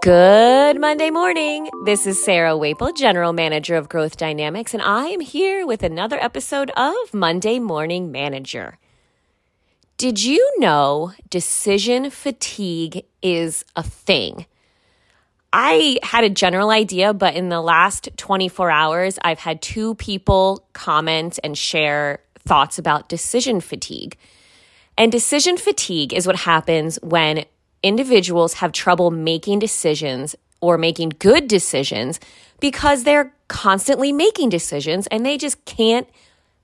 [0.00, 1.68] Good Monday morning.
[1.84, 6.16] This is Sarah Waple, General Manager of Growth Dynamics, and I am here with another
[6.22, 8.78] episode of Monday Morning Manager.
[9.96, 14.46] Did you know decision fatigue is a thing?
[15.52, 20.64] I had a general idea, but in the last 24 hours, I've had two people
[20.74, 24.16] comment and share thoughts about decision fatigue.
[24.96, 27.44] And decision fatigue is what happens when
[27.82, 32.18] individuals have trouble making decisions or making good decisions
[32.60, 36.08] because they're constantly making decisions and they just can't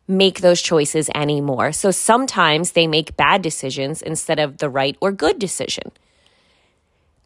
[0.06, 1.72] make those choices anymore.
[1.72, 5.92] So sometimes they make bad decisions instead of the right or good decision.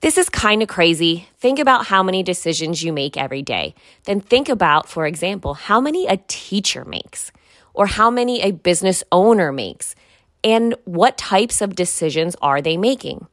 [0.00, 1.28] This is kind of crazy.
[1.38, 3.74] Think about how many decisions you make every day.
[4.05, 7.32] Then think about, for example, how many a teacher makes
[7.74, 9.96] or how many a business owner makes
[10.44, 13.27] and what types of decisions are they making.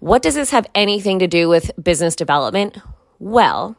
[0.00, 2.78] What does this have anything to do with business development?
[3.18, 3.76] Well,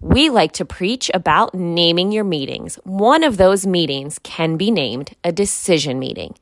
[0.00, 2.76] we like to preach about naming your meetings.
[2.84, 6.36] One of those meetings can be named a decision meeting.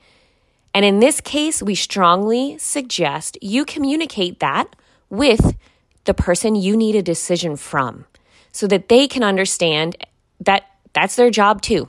[0.72, 4.76] And in this case, we strongly suggest you communicate that
[5.08, 5.56] with
[6.04, 8.06] the person you need a decision from
[8.52, 9.96] so that they can understand
[10.38, 11.88] that that's their job too.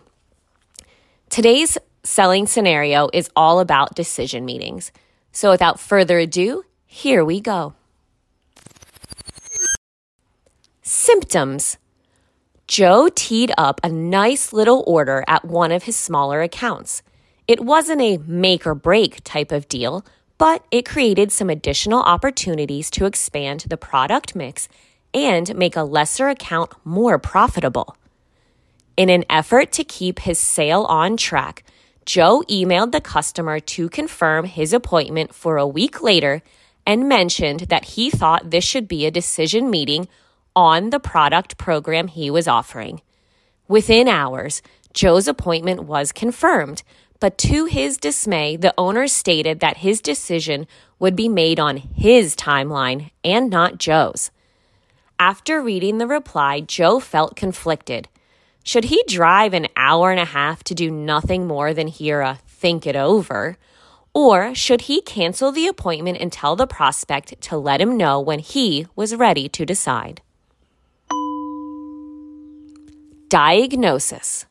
[1.29, 4.91] Today's selling scenario is all about decision meetings.
[5.31, 7.73] So without further ado, here we go.
[10.81, 11.77] Symptoms.
[12.67, 17.01] Joe teed up a nice little order at one of his smaller accounts.
[17.47, 20.05] It wasn't a make or break type of deal,
[20.37, 24.67] but it created some additional opportunities to expand the product mix
[25.13, 27.95] and make a lesser account more profitable.
[28.97, 31.63] In an effort to keep his sale on track,
[32.05, 36.43] Joe emailed the customer to confirm his appointment for a week later
[36.91, 40.09] and mentioned that he thought this should be a decision meeting
[40.57, 42.99] on the product program he was offering.
[43.69, 46.83] Within hours, Joe's appointment was confirmed,
[47.21, 50.67] but to his dismay, the owner stated that his decision
[50.99, 54.29] would be made on his timeline and not Joe's.
[55.17, 58.09] After reading the reply, Joe felt conflicted.
[58.65, 62.39] Should he drive an hour and a half to do nothing more than hear a
[62.47, 63.57] think it over?
[64.13, 68.39] Or should he cancel the appointment and tell the prospect to let him know when
[68.39, 70.21] he was ready to decide?
[73.29, 74.45] Diagnosis.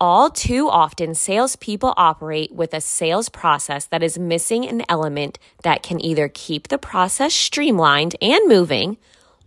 [0.00, 5.84] All too often, salespeople operate with a sales process that is missing an element that
[5.84, 8.96] can either keep the process streamlined and moving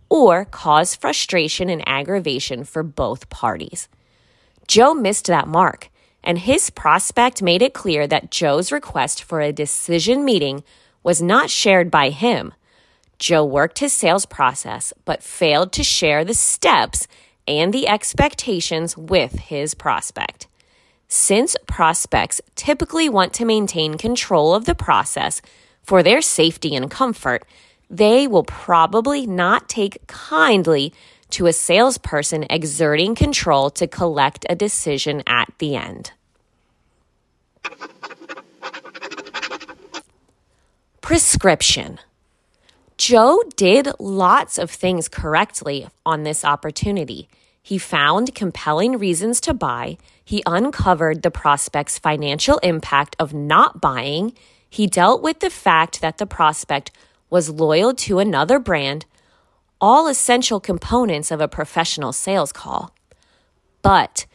[0.08, 3.88] or cause frustration and aggravation for both parties.
[4.66, 5.90] Joe missed that mark
[6.26, 10.64] and his prospect made it clear that Joe's request for a decision meeting
[11.04, 12.52] was not shared by him.
[13.20, 17.06] Joe worked his sales process, but failed to share the steps
[17.46, 20.48] and the expectations with his prospect.
[21.06, 25.40] Since prospects typically want to maintain control of the process
[25.84, 27.46] for their safety and comfort,
[27.88, 30.92] they will probably not take kindly
[31.30, 36.10] to a salesperson exerting control to collect a decision at the end.
[41.00, 42.00] Prescription.
[42.98, 47.28] Joe did lots of things correctly on this opportunity.
[47.62, 49.98] He found compelling reasons to buy.
[50.24, 54.32] He uncovered the prospect's financial impact of not buying.
[54.68, 56.90] He dealt with the fact that the prospect
[57.30, 59.06] was loyal to another brand,
[59.80, 62.94] all essential components of a professional sales call.
[63.82, 64.26] But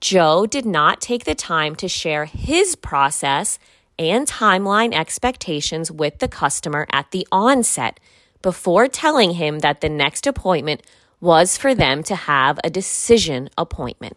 [0.00, 3.58] Joe did not take the time to share his process
[3.98, 7.98] and timeline expectations with the customer at the onset
[8.40, 10.82] before telling him that the next appointment
[11.20, 14.16] was for them to have a decision appointment.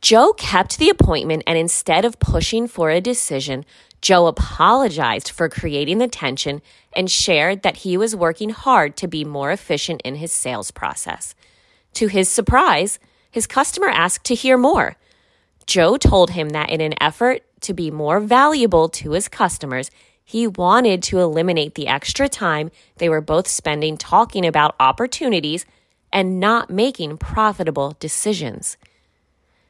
[0.00, 3.66] Joe kept the appointment and instead of pushing for a decision,
[4.00, 6.62] Joe apologized for creating the tension
[6.94, 11.34] and shared that he was working hard to be more efficient in his sales process.
[11.94, 12.98] To his surprise,
[13.30, 14.96] his customer asked to hear more.
[15.66, 19.90] Joe told him that in an effort to be more valuable to his customers,
[20.24, 25.66] he wanted to eliminate the extra time they were both spending talking about opportunities
[26.12, 28.76] and not making profitable decisions.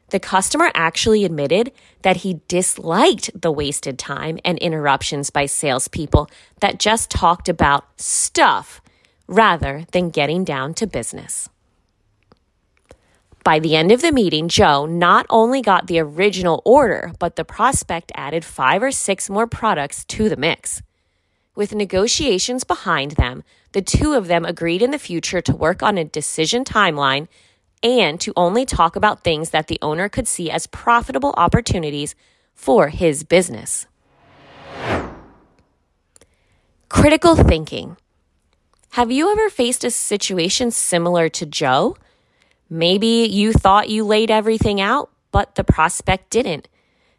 [0.09, 1.71] The customer actually admitted
[2.01, 6.29] that he disliked the wasted time and interruptions by salespeople
[6.61, 8.81] that just talked about stuff
[9.27, 11.49] rather than getting down to business.
[13.49, 17.43] By the end of the meeting, Joe not only got the original order, but the
[17.43, 20.83] prospect added five or six more products to the mix.
[21.55, 25.97] With negotiations behind them, the two of them agreed in the future to work on
[25.97, 27.27] a decision timeline
[27.81, 32.13] and to only talk about things that the owner could see as profitable opportunities
[32.53, 33.87] for his business.
[36.87, 37.97] Critical thinking.
[38.91, 41.97] Have you ever faced a situation similar to Joe?
[42.69, 46.67] Maybe you thought you laid everything out, but the prospect didn't.